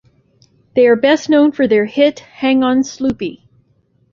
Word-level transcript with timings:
They 0.75 0.87
are 0.87 0.95
best 0.95 1.29
known 1.29 1.51
for 1.51 1.67
their 1.67 1.85
hit 1.85 2.21
"Hang 2.21 2.63
on 2.63 2.81
Sloopy". 2.81 3.43